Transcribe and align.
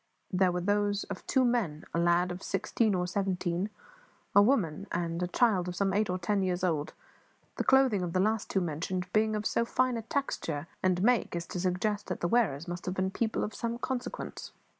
They 0.33 0.49
were 0.49 0.61
those 0.61 1.03
of 1.11 1.23
two 1.27 1.45
men, 1.45 1.85
a 1.93 1.99
lad 1.99 2.31
of 2.31 2.41
sixteen 2.41 2.95
or 2.95 3.05
seventeen, 3.05 3.69
a 4.35 4.41
woman, 4.41 4.87
and 4.91 5.21
a 5.21 5.27
child 5.27 5.67
of 5.67 5.75
some 5.75 5.93
eight 5.93 6.09
or 6.09 6.17
ten 6.17 6.41
years 6.41 6.63
old; 6.63 6.93
the 7.57 7.63
clothing 7.63 8.01
of 8.01 8.13
the 8.13 8.19
two 8.19 8.23
last 8.25 8.55
mentioned 8.55 9.13
being 9.13 9.35
of 9.35 9.45
so 9.45 9.63
fine 9.63 9.97
a 9.97 10.01
texture 10.01 10.65
and 10.81 11.03
make 11.03 11.35
as 11.35 11.45
to 11.45 11.59
suggest 11.59 12.07
that 12.07 12.19
the 12.21 12.27
wearers 12.27 12.67
must 12.67 12.87
have 12.87 12.95
been 12.95 13.11
people 13.11 13.43
of 13.43 13.53
some 13.53 13.77
consequence. 13.77 14.51